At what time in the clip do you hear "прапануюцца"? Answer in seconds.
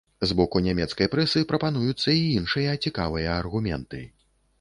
1.51-2.15